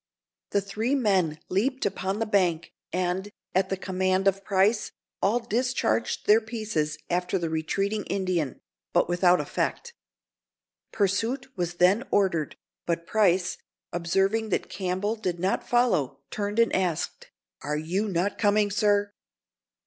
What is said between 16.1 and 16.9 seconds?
turned and